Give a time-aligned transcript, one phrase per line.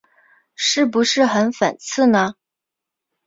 [0.55, 2.33] 是不是很讽刺呢？